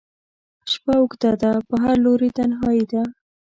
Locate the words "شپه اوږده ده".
0.71-1.51